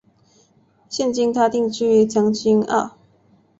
[0.89, 2.97] 现今她定居于将军澳。